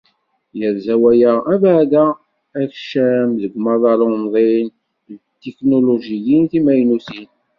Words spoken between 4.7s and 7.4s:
d tetiknulujiyin timaynutin.